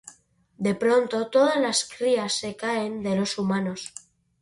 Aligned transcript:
De 0.57 0.73
pronto 0.73 1.27
todas 1.27 1.57
las 1.57 1.87
crías 1.87 2.33
se 2.33 2.55
caen 2.55 3.03
de 3.03 3.15
los 3.15 3.37
humanos. 3.37 3.93